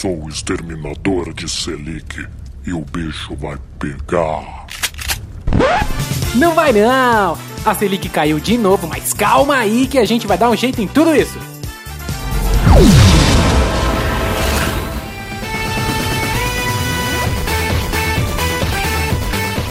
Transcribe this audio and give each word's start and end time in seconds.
sou 0.00 0.24
o 0.24 0.30
exterminador 0.30 1.34
de 1.34 1.46
Selic 1.46 2.26
e 2.66 2.72
o 2.72 2.80
bicho 2.80 3.36
vai 3.36 3.58
pegar. 3.78 4.66
Não 6.34 6.54
vai 6.54 6.72
não! 6.72 7.36
A 7.66 7.74
Selic 7.74 8.08
caiu 8.08 8.40
de 8.40 8.56
novo, 8.56 8.86
mas 8.86 9.12
calma 9.12 9.56
aí 9.56 9.86
que 9.86 9.98
a 9.98 10.06
gente 10.06 10.26
vai 10.26 10.38
dar 10.38 10.48
um 10.48 10.56
jeito 10.56 10.80
em 10.80 10.88
tudo 10.88 11.14
isso. 11.14 11.38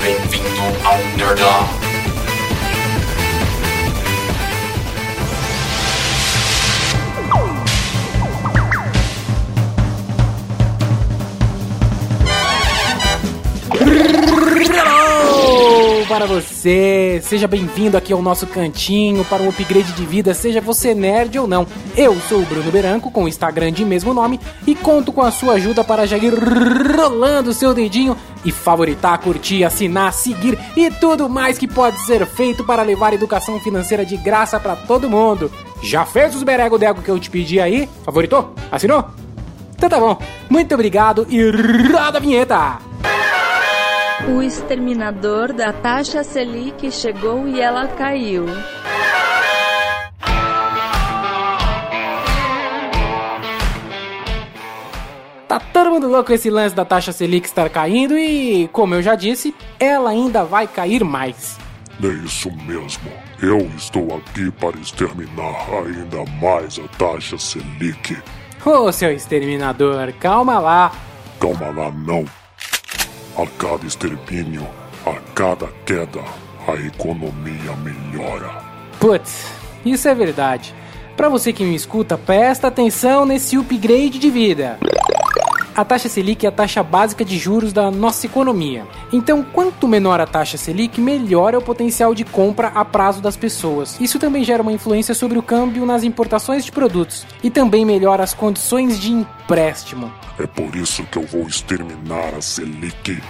Bem-vindo 0.00 0.86
ao 0.86 0.98
Nerdão. 1.16 1.81
Para 16.12 16.26
você! 16.26 17.22
Seja 17.24 17.48
bem-vindo 17.48 17.96
aqui 17.96 18.12
ao 18.12 18.20
nosso 18.20 18.46
cantinho 18.46 19.24
para 19.24 19.42
um 19.42 19.48
upgrade 19.48 19.92
de 19.92 20.04
vida, 20.04 20.34
seja 20.34 20.60
você 20.60 20.94
nerd 20.94 21.38
ou 21.38 21.46
não. 21.46 21.66
Eu 21.96 22.14
sou 22.28 22.42
o 22.42 22.44
Bruno 22.44 22.70
Beranco, 22.70 23.10
com 23.10 23.24
o 23.24 23.28
Instagram 23.28 23.72
de 23.72 23.82
mesmo 23.82 24.12
nome, 24.12 24.38
e 24.66 24.74
conto 24.74 25.10
com 25.10 25.22
a 25.22 25.30
sua 25.30 25.54
ajuda 25.54 25.82
para 25.82 26.06
já 26.06 26.18
ir 26.18 26.34
rolando 26.34 27.48
o 27.48 27.54
seu 27.54 27.72
dedinho 27.72 28.14
e 28.44 28.52
favoritar, 28.52 29.16
curtir, 29.20 29.64
assinar, 29.64 30.12
seguir 30.12 30.58
e 30.76 30.90
tudo 30.90 31.30
mais 31.30 31.56
que 31.56 31.66
pode 31.66 31.98
ser 32.04 32.26
feito 32.26 32.62
para 32.62 32.82
levar 32.82 33.14
educação 33.14 33.58
financeira 33.58 34.04
de 34.04 34.18
graça 34.18 34.60
para 34.60 34.76
todo 34.76 35.08
mundo. 35.08 35.50
Já 35.82 36.04
fez 36.04 36.34
os 36.34 36.42
berego 36.42 36.76
dego 36.76 37.00
que 37.00 37.10
eu 37.10 37.18
te 37.18 37.30
pedi 37.30 37.58
aí? 37.58 37.88
Favoritou? 38.04 38.54
Assinou? 38.70 39.06
Então 39.74 39.88
tá 39.88 39.98
bom. 39.98 40.18
Muito 40.50 40.74
obrigado 40.74 41.26
e 41.30 41.42
roda 41.90 42.18
a 42.18 42.20
vinheta! 42.20 42.91
O 44.28 44.40
exterminador 44.40 45.52
da 45.52 45.72
taxa 45.72 46.22
Selic 46.22 46.92
chegou 46.92 47.48
e 47.48 47.60
ela 47.60 47.88
caiu. 47.88 48.46
Tá 55.48 55.58
todo 55.58 55.90
mundo 55.90 56.06
louco 56.06 56.28
com 56.28 56.32
esse 56.32 56.48
lance 56.48 56.74
da 56.74 56.84
taxa 56.84 57.10
Selic 57.10 57.46
estar 57.46 57.68
caindo 57.68 58.16
e, 58.16 58.68
como 58.72 58.94
eu 58.94 59.02
já 59.02 59.16
disse, 59.16 59.52
ela 59.78 60.10
ainda 60.10 60.44
vai 60.44 60.68
cair 60.68 61.02
mais. 61.02 61.58
É 62.02 62.06
isso 62.24 62.50
mesmo. 62.64 63.10
Eu 63.42 63.58
estou 63.76 64.16
aqui 64.16 64.52
para 64.52 64.78
exterminar 64.78 65.68
ainda 65.84 66.24
mais 66.40 66.78
a 66.78 66.86
taxa 66.96 67.36
Selic. 67.36 68.16
Ô, 68.64 68.92
seu 68.92 69.10
exterminador, 69.10 70.12
calma 70.20 70.60
lá. 70.60 70.92
Calma 71.40 71.70
lá, 71.70 71.90
não. 71.90 72.24
A 73.34 73.46
cada 73.46 73.86
extermínio, 73.86 74.68
a 75.06 75.14
cada 75.34 75.66
queda, 75.86 76.20
a 76.68 76.74
economia 76.74 77.74
melhora. 77.82 78.62
Putz, 79.00 79.46
isso 79.86 80.06
é 80.06 80.14
verdade. 80.14 80.74
Pra 81.16 81.30
você 81.30 81.50
que 81.50 81.64
me 81.64 81.74
escuta, 81.74 82.18
presta 82.18 82.68
atenção 82.68 83.24
nesse 83.24 83.56
upgrade 83.56 84.18
de 84.18 84.28
vida. 84.28 84.78
A 85.74 85.86
taxa 85.86 86.06
Selic 86.06 86.44
é 86.44 86.50
a 86.50 86.52
taxa 86.52 86.82
básica 86.82 87.24
de 87.24 87.38
juros 87.38 87.72
da 87.72 87.90
nossa 87.90 88.26
economia. 88.26 88.86
Então, 89.10 89.42
quanto 89.42 89.88
menor 89.88 90.20
a 90.20 90.26
taxa 90.26 90.58
Selic, 90.58 91.00
melhor 91.00 91.54
é 91.54 91.58
o 91.58 91.62
potencial 91.62 92.14
de 92.14 92.24
compra 92.24 92.68
a 92.68 92.84
prazo 92.84 93.22
das 93.22 93.38
pessoas. 93.38 93.98
Isso 93.98 94.18
também 94.18 94.44
gera 94.44 94.62
uma 94.62 94.72
influência 94.72 95.14
sobre 95.14 95.38
o 95.38 95.42
câmbio 95.42 95.86
nas 95.86 96.04
importações 96.04 96.62
de 96.62 96.70
produtos 96.70 97.26
e 97.42 97.50
também 97.50 97.86
melhora 97.86 98.22
as 98.22 98.34
condições 98.34 99.00
de 99.00 99.12
empréstimo. 99.12 100.12
É 100.38 100.46
por 100.46 100.76
isso 100.76 101.04
que 101.04 101.16
eu 101.16 101.26
vou 101.26 101.46
exterminar 101.46 102.34
a 102.36 102.42
Selic. 102.42 103.22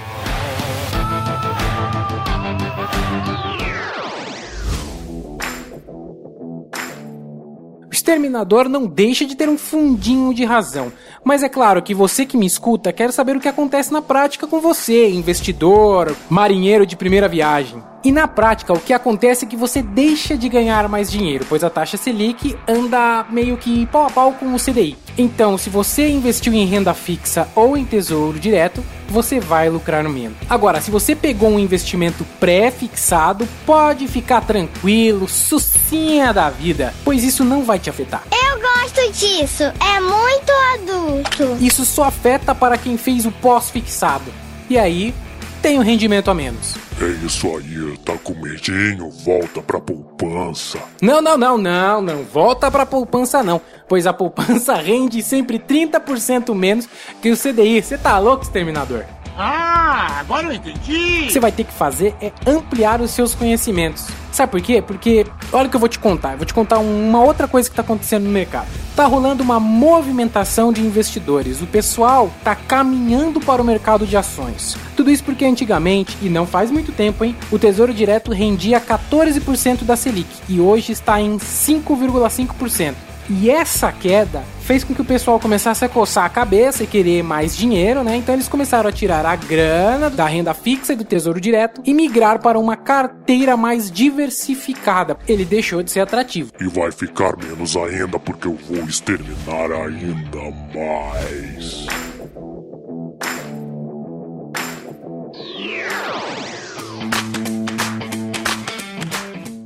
Exterminador 8.02 8.68
não 8.68 8.86
deixa 8.86 9.24
de 9.24 9.36
ter 9.36 9.48
um 9.48 9.56
fundinho 9.56 10.34
de 10.34 10.44
razão. 10.44 10.92
Mas 11.24 11.42
é 11.42 11.48
claro 11.48 11.80
que 11.80 11.94
você 11.94 12.26
que 12.26 12.36
me 12.36 12.44
escuta 12.44 12.92
quer 12.92 13.12
saber 13.12 13.36
o 13.36 13.40
que 13.40 13.48
acontece 13.48 13.92
na 13.92 14.02
prática 14.02 14.46
com 14.46 14.60
você, 14.60 15.08
investidor, 15.08 16.14
marinheiro 16.28 16.84
de 16.84 16.96
primeira 16.96 17.28
viagem. 17.28 17.82
E 18.04 18.10
na 18.10 18.26
prática, 18.26 18.72
o 18.72 18.80
que 18.80 18.92
acontece 18.92 19.44
é 19.44 19.48
que 19.48 19.56
você 19.56 19.80
deixa 19.80 20.36
de 20.36 20.48
ganhar 20.48 20.88
mais 20.88 21.08
dinheiro, 21.08 21.46
pois 21.48 21.62
a 21.62 21.70
taxa 21.70 21.96
Selic 21.96 22.58
anda 22.66 23.24
meio 23.30 23.56
que 23.56 23.86
pau 23.86 24.06
a 24.06 24.10
pau 24.10 24.32
com 24.32 24.52
o 24.52 24.58
CDI. 24.58 24.96
Então, 25.16 25.58
se 25.58 25.68
você 25.68 26.08
investiu 26.08 26.52
em 26.54 26.64
renda 26.64 26.94
fixa 26.94 27.46
ou 27.54 27.76
em 27.76 27.84
tesouro 27.84 28.38
direto, 28.38 28.82
você 29.08 29.38
vai 29.38 29.68
lucrar 29.68 30.02
menos. 30.04 30.36
Agora, 30.48 30.80
se 30.80 30.90
você 30.90 31.14
pegou 31.14 31.50
um 31.50 31.58
investimento 31.58 32.24
pré-fixado, 32.40 33.46
pode 33.66 34.08
ficar 34.08 34.40
tranquilo, 34.40 35.28
sucinha 35.28 36.32
da 36.32 36.48
vida, 36.48 36.94
pois 37.04 37.22
isso 37.22 37.44
não 37.44 37.62
vai 37.62 37.78
te 37.78 37.90
afetar. 37.90 38.22
Eu 38.32 38.58
gosto 38.60 39.12
disso, 39.12 39.64
é 39.64 40.00
muito 40.00 40.52
adulto. 40.74 41.64
Isso 41.64 41.84
só 41.84 42.04
afeta 42.04 42.54
para 42.54 42.78
quem 42.78 42.96
fez 42.96 43.26
o 43.26 43.30
pós-fixado. 43.30 44.32
E 44.70 44.78
aí, 44.78 45.14
tem 45.62 45.78
um 45.78 45.82
rendimento 45.82 46.28
a 46.28 46.34
menos. 46.34 46.74
É 47.00 47.24
isso 47.24 47.46
aí, 47.56 47.96
tá 48.04 48.18
com 48.18 48.34
medinho? 48.34 49.08
Volta 49.10 49.62
pra 49.62 49.80
poupança. 49.80 50.78
Não, 51.00 51.22
não, 51.22 51.38
não, 51.38 51.56
não, 51.56 52.02
não. 52.02 52.24
Volta 52.24 52.68
pra 52.70 52.84
poupança 52.84 53.42
não. 53.44 53.60
Pois 53.88 54.06
a 54.06 54.12
poupança 54.12 54.74
rende 54.82 55.22
sempre 55.22 55.60
30% 55.60 56.52
menos 56.54 56.88
que 57.22 57.30
o 57.30 57.36
CDI. 57.36 57.80
Você 57.80 57.96
tá 57.96 58.18
louco, 58.18 58.42
exterminador? 58.42 59.04
Ah, 59.36 60.18
agora 60.20 60.46
eu 60.46 60.52
entendi. 60.52 61.22
O 61.22 61.26
que 61.26 61.32
você 61.32 61.40
vai 61.40 61.52
ter 61.52 61.64
que 61.64 61.72
fazer 61.72 62.14
é 62.20 62.32
ampliar 62.46 63.00
os 63.00 63.10
seus 63.10 63.34
conhecimentos. 63.34 64.06
Sabe 64.30 64.50
por 64.50 64.60
quê? 64.60 64.80
Porque, 64.80 65.26
olha 65.52 65.66
o 65.66 65.70
que 65.70 65.76
eu 65.76 65.80
vou 65.80 65.88
te 65.88 65.98
contar. 65.98 66.32
Eu 66.32 66.38
vou 66.38 66.46
te 66.46 66.54
contar 66.54 66.78
uma 66.78 67.22
outra 67.22 67.46
coisa 67.46 67.68
que 67.68 67.76
tá 67.76 67.82
acontecendo 67.82 68.24
no 68.24 68.30
mercado. 68.30 68.68
Tá 68.96 69.04
rolando 69.04 69.42
uma 69.42 69.60
movimentação 69.60 70.72
de 70.72 70.80
investidores. 70.80 71.60
O 71.60 71.66
pessoal 71.66 72.30
tá 72.42 72.54
caminhando 72.54 73.40
para 73.40 73.60
o 73.60 73.64
mercado 73.64 74.06
de 74.06 74.16
ações. 74.16 74.76
Tudo 74.96 75.10
isso 75.10 75.24
porque 75.24 75.44
antigamente, 75.44 76.16
e 76.22 76.28
não 76.28 76.46
faz 76.46 76.70
muito 76.70 76.92
tempo, 76.92 77.24
hein, 77.24 77.36
o 77.50 77.58
Tesouro 77.58 77.92
Direto 77.92 78.32
rendia 78.32 78.80
14% 78.80 79.84
da 79.84 79.96
Selic 79.96 80.28
e 80.48 80.60
hoje 80.60 80.92
está 80.92 81.20
em 81.20 81.36
5,5%. 81.36 83.11
E 83.30 83.50
essa 83.50 83.92
queda 83.92 84.42
fez 84.62 84.84
com 84.84 84.94
que 84.94 85.00
o 85.00 85.04
pessoal 85.04 85.38
começasse 85.38 85.84
a 85.84 85.88
coçar 85.88 86.24
a 86.24 86.28
cabeça 86.28 86.84
e 86.84 86.86
querer 86.86 87.22
mais 87.22 87.56
dinheiro, 87.56 88.02
né? 88.02 88.16
Então 88.16 88.34
eles 88.34 88.48
começaram 88.48 88.88
a 88.88 88.92
tirar 88.92 89.24
a 89.26 89.36
grana 89.36 90.08
da 90.08 90.26
renda 90.26 90.54
fixa 90.54 90.92
e 90.92 90.96
do 90.96 91.04
tesouro 91.04 91.40
direto 91.40 91.82
e 91.84 91.92
migrar 91.94 92.40
para 92.40 92.58
uma 92.58 92.76
carteira 92.76 93.56
mais 93.56 93.90
diversificada. 93.90 95.16
Ele 95.26 95.44
deixou 95.44 95.82
de 95.82 95.90
ser 95.90 96.00
atrativo. 96.00 96.52
E 96.60 96.68
vai 96.68 96.90
ficar 96.92 97.36
menos 97.36 97.76
ainda 97.76 98.18
porque 98.18 98.48
eu 98.48 98.58
vou 98.68 98.84
exterminar 98.84 99.70
ainda 99.72 100.40
mais. 100.74 101.86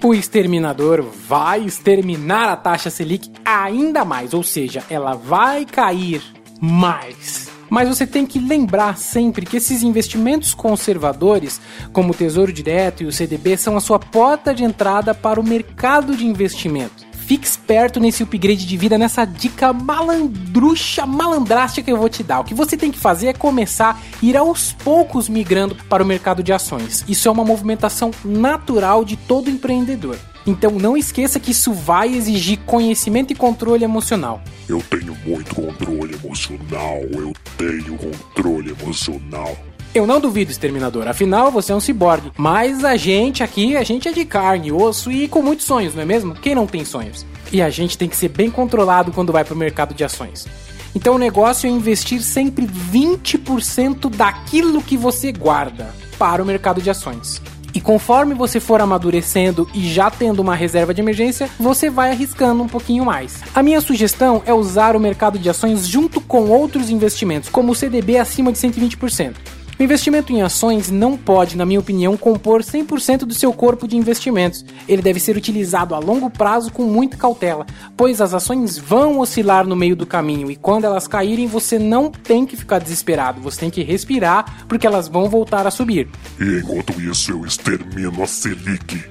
O 0.03 0.15
exterminador 0.15 1.03
vai 1.03 1.65
exterminar 1.65 2.51
a 2.51 2.57
taxa 2.57 2.91
Selic 2.91 3.31
ainda 3.45 4.05
mais, 4.05 4.35
ou 4.35 4.43
seja, 4.43 4.85
ela 4.91 5.15
vai 5.15 5.65
cair 5.65 6.23
mais. 6.61 7.49
Mas 7.69 7.89
você 7.89 8.07
tem 8.07 8.25
que 8.25 8.39
lembrar 8.39 8.97
sempre 8.97 9.45
que 9.45 9.57
esses 9.57 9.83
investimentos 9.83 10.55
conservadores, 10.55 11.61
como 11.93 12.13
o 12.13 12.15
Tesouro 12.15 12.53
Direto 12.53 13.03
e 13.03 13.07
o 13.07 13.13
CDB, 13.13 13.57
são 13.57 13.77
a 13.77 13.81
sua 13.81 13.99
porta 13.99 14.55
de 14.55 14.63
entrada 14.63 15.15
para 15.15 15.41
o 15.41 15.45
mercado 15.45 16.15
de 16.17 16.27
investimento. 16.27 17.06
Fique 17.27 17.45
esperto 17.45 17.99
nesse 17.99 18.23
upgrade 18.23 18.65
de 18.65 18.77
vida, 18.77 18.97
nessa 18.97 19.25
dica 19.25 19.73
malandrucha, 19.73 21.05
malandrastica 21.05 21.85
que 21.85 21.91
eu 21.91 21.97
vou 21.97 22.09
te 22.09 22.23
dar. 22.23 22.39
O 22.39 22.45
que 22.45 22.55
você 22.55 22.77
tem 22.77 22.93
que 22.93 23.01
fazer 23.01 23.27
é 23.27 23.33
começar 23.33 24.01
a 24.01 24.25
ir 24.25 24.37
aos 24.37 24.73
poucos 24.73 25.29
migrando 25.29 25.75
para 25.89 26.05
o 26.05 26.07
mercado 26.07 26.41
de 26.41 26.53
ações. 26.53 27.05
Isso 27.09 27.27
é 27.27 27.31
uma 27.33 27.45
movimentação 27.45 28.13
natural 28.25 29.05
de 29.05 29.17
todo 29.17 29.51
empreendedor. 29.51 30.17
Então 30.47 30.71
não 30.71 30.97
esqueça 30.97 31.41
que 31.41 31.51
isso 31.51 31.73
vai 31.73 32.15
exigir 32.15 32.61
conhecimento 32.61 33.33
e 33.33 33.37
controle 33.37 33.83
emocional. 33.83 34.41
Eu 34.69 34.81
tenho 34.89 35.17
muito 35.27 35.53
controle 35.53 36.15
emocional. 36.15 37.01
Eu 37.11 37.33
tenho 37.59 37.99
controle 37.99 38.71
emocional. 38.71 39.57
Eu 39.97 40.07
não 40.07 40.21
duvido, 40.21 40.51
exterminador, 40.51 41.09
afinal 41.09 41.51
você 41.51 41.73
é 41.73 41.75
um 41.75 41.81
ciborgue. 41.81 42.31
Mas 42.37 42.85
a 42.85 42.99
gente 42.99 43.43
aqui, 43.43 43.79
a 43.79 43.83
gente 43.83 44.07
é 44.07 44.13
de 44.13 44.27
carne, 44.27 44.71
osso 44.71 45.11
e 45.11 45.27
com 45.27 45.41
muitos 45.41 45.65
sonhos, 45.65 45.95
não 45.95 46.03
é 46.03 46.05
mesmo? 46.05 46.35
Quem 46.35 46.55
não 46.55 46.67
tem 46.67 46.85
sonhos? 46.85 47.25
E 47.51 47.63
a 47.63 47.71
gente 47.71 47.97
tem 47.97 48.07
que 48.07 48.15
ser 48.15 48.29
bem 48.29 48.51
controlado 48.51 49.11
quando 49.11 49.33
vai 49.33 49.43
para 49.43 49.55
o 49.55 49.57
mercado 49.57 49.95
de 49.95 50.05
ações. 50.05 50.47
Então 50.95 51.15
o 51.15 51.19
negócio 51.19 51.67
é 51.67 51.71
investir 51.71 52.21
sempre 52.21 52.67
20% 52.67 54.15
daquilo 54.15 54.83
que 54.83 54.99
você 54.99 55.33
guarda 55.33 55.95
para 56.19 56.43
o 56.43 56.47
mercado 56.47 56.83
de 56.83 56.91
ações. 56.91 57.41
E 57.73 57.81
conforme 57.81 58.35
você 58.35 58.61
for 58.61 58.83
amadurecendo 58.83 59.67
e 59.73 59.89
já 59.89 60.11
tendo 60.11 60.41
uma 60.41 60.55
reserva 60.55 60.93
de 60.93 61.01
emergência, 61.01 61.49
você 61.59 61.89
vai 61.89 62.11
arriscando 62.11 62.63
um 62.63 62.69
pouquinho 62.69 63.07
mais. 63.07 63.41
A 63.55 63.63
minha 63.63 63.81
sugestão 63.81 64.43
é 64.45 64.53
usar 64.53 64.95
o 64.95 65.01
mercado 65.01 65.39
de 65.39 65.49
ações 65.49 65.89
junto 65.89 66.21
com 66.21 66.51
outros 66.51 66.91
investimentos, 66.91 67.49
como 67.49 67.73
o 67.73 67.75
CDB 67.75 68.19
acima 68.19 68.53
de 68.53 68.59
120%. 68.59 69.37
O 69.79 69.83
investimento 69.83 70.33
em 70.33 70.41
ações 70.41 70.91
não 70.91 71.19
pode, 71.19 71.55
na 71.55 71.67
minha 71.67 71.79
opinião, 71.79 72.17
compor 72.17 72.63
100% 72.63 73.21
do 73.21 73.35
seu 73.35 73.53
corpo 73.53 73.87
de 73.87 73.95
investimentos. 73.95 74.65
Ele 74.89 75.03
deve 75.03 75.21
ser 75.21 75.37
utilizado 75.37 75.95
a 75.95 75.99
longo 75.99 76.31
prazo 76.31 76.73
com 76.73 76.85
muita 76.85 77.19
cautela, 77.19 77.67
pois 77.95 78.23
as 78.23 78.33
ações 78.33 78.79
vão 78.79 79.21
oscilar 79.21 79.67
no 79.67 79.77
meio 79.77 79.95
do 79.95 80.07
caminho 80.07 80.51
e 80.51 80.57
quando 80.57 80.85
elas 80.85 81.07
caírem 81.07 81.47
você 81.47 81.79
não 81.79 82.11
tem 82.11 82.47
que 82.47 82.57
ficar 82.57 82.79
desesperado, 82.79 83.43
você 83.43 83.61
tem 83.61 83.71
que 83.71 83.83
respirar 83.83 84.65
porque 84.67 84.87
elas 84.87 85.09
vão 85.09 85.29
voltar 85.29 85.67
a 85.67 85.71
subir. 85.71 86.09
E 86.41 86.61
enquanto 86.61 86.99
isso 86.99 87.33
eu 87.33 87.45
extermino 87.45 88.23
a 88.23 88.27
Selic. 88.27 89.05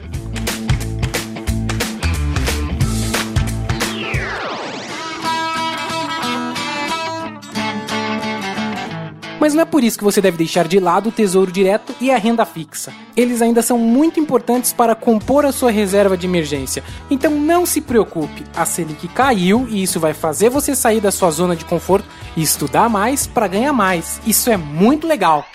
Mas 9.46 9.54
não 9.54 9.62
é 9.62 9.66
por 9.66 9.84
isso 9.84 10.00
que 10.00 10.04
você 10.04 10.20
deve 10.20 10.38
deixar 10.38 10.68
de 10.68 10.80
lado 10.80 11.10
o 11.10 11.12
tesouro 11.12 11.52
direto 11.52 11.94
e 12.02 12.10
a 12.10 12.18
renda 12.18 12.44
fixa. 12.48 12.92
Eles 13.16 13.44
ainda 13.44 13.62
são 13.62 13.78
muito 13.78 14.20
importantes 14.20 14.74
para 14.74 14.96
compor 14.96 15.46
a 15.46 15.52
sua 15.52 15.70
reserva 15.70 16.18
de 16.18 16.26
emergência. 16.26 16.84
Então 17.12 17.30
não 17.30 17.64
se 17.64 17.80
preocupe, 17.80 18.44
a 18.56 18.66
Selic 18.66 19.08
caiu 19.10 19.68
e 19.70 19.84
isso 19.84 20.00
vai 20.00 20.16
fazer 20.16 20.50
você 20.50 20.76
sair 20.76 21.00
da 21.00 21.12
sua 21.12 21.30
zona 21.30 21.56
de 21.56 21.64
conforto 21.64 22.08
e 22.36 22.42
estudar 22.42 22.90
mais 22.90 23.28
para 23.28 23.48
ganhar 23.48 23.72
mais. 23.72 24.20
Isso 24.26 24.50
é 24.50 24.58
muito 24.58 25.06
legal. 25.06 25.46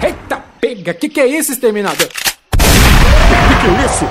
Eita, 0.00 0.44
pega! 0.60 0.94
Que 0.94 1.08
que 1.08 1.18
é 1.18 1.26
isso, 1.26 1.50
exterminador? 1.50 2.06
Que 2.06 3.66
é 3.66 3.84
isso? 3.84 4.04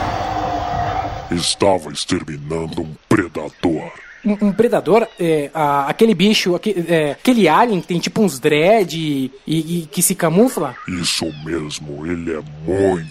Estava 1.32 1.94
exterminando 1.94 2.82
um 2.82 2.94
predador. 3.08 4.09
Um, 4.26 4.48
um 4.48 4.52
predador, 4.52 5.08
é, 5.20 5.50
a- 5.54 5.88
aquele 5.88 6.14
bicho, 6.14 6.56
aque- 6.56 6.86
é, 6.88 7.12
aquele 7.12 7.48
alien 7.48 7.82
que 7.82 7.88
tem 7.88 8.00
tipo 8.00 8.22
uns 8.22 8.38
dread 8.40 8.98
e, 8.98 9.32
e- 9.48 9.80
e 9.84 9.86
que 9.90 10.02
se 10.02 10.14
camufla, 10.16 10.76
Isso 10.88 11.26
mesmo, 11.46 12.06
ele 12.06 12.34
é 12.34 12.42
muito 12.68 13.10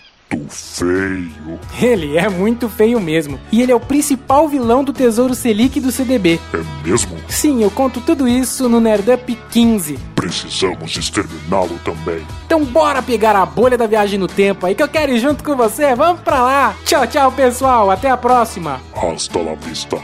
feio. 0.50 1.58
ele 1.80 2.18
é 2.18 2.28
muito 2.28 2.68
feio 2.68 3.00
mesmo. 3.00 3.40
E 3.50 3.62
ele 3.62 3.72
é 3.72 3.74
o 3.74 3.80
principal 3.80 4.46
vilão 4.48 4.84
do 4.84 4.92
Tesouro 4.92 5.34
Selic 5.34 5.80
do 5.80 5.90
CDB. 5.90 6.38
É 6.52 6.86
mesmo? 6.86 7.16
Sim, 7.28 7.62
eu 7.62 7.70
conto 7.70 8.00
tudo 8.02 8.28
isso 8.28 8.68
no 8.68 8.78
Nerdup 8.80 9.36
15. 9.50 9.98
Precisamos 10.14 10.94
exterminá-lo 10.96 11.78
também. 11.84 12.20
Então 12.44 12.62
bora 12.64 13.00
pegar 13.00 13.34
a 13.36 13.46
bolha 13.46 13.78
da 13.78 13.86
viagem 13.86 14.18
no 14.18 14.26
tempo 14.26 14.66
aí 14.66 14.74
que 14.74 14.82
eu 14.82 14.88
quero 14.88 15.12
ir 15.12 15.18
junto 15.20 15.42
com 15.42 15.56
você. 15.56 15.94
Vamos 15.94 16.20
pra 16.20 16.42
lá. 16.42 16.76
Tchau, 16.84 17.06
tchau, 17.06 17.32
pessoal. 17.32 17.90
Até 17.90 18.10
a 18.10 18.16
próxima. 18.16 18.80
Hasta 18.94 19.38
la 19.40 19.54
vista, 19.54 19.96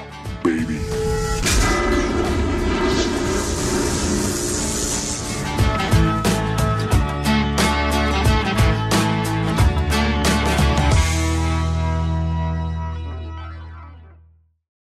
baby. 0.43 0.81